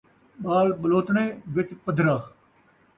[0.43, 2.15] ٻال ٻلوتݨے وچ پدھرا